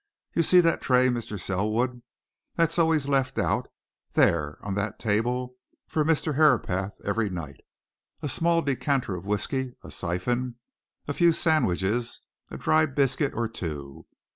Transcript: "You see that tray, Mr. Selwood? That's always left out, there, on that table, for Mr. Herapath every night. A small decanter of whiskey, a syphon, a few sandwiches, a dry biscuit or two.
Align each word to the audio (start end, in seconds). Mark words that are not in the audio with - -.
"You 0.33 0.41
see 0.41 0.61
that 0.61 0.81
tray, 0.81 1.09
Mr. 1.09 1.39
Selwood? 1.39 2.01
That's 2.55 2.79
always 2.79 3.07
left 3.07 3.37
out, 3.37 3.67
there, 4.13 4.57
on 4.65 4.73
that 4.73 4.97
table, 4.97 5.57
for 5.87 6.03
Mr. 6.03 6.33
Herapath 6.33 6.95
every 7.05 7.29
night. 7.29 7.61
A 8.23 8.27
small 8.27 8.63
decanter 8.63 9.15
of 9.15 9.27
whiskey, 9.27 9.75
a 9.83 9.91
syphon, 9.91 10.55
a 11.07 11.13
few 11.13 11.31
sandwiches, 11.31 12.21
a 12.49 12.57
dry 12.57 12.87
biscuit 12.87 13.33
or 13.35 13.47
two. 13.47 14.07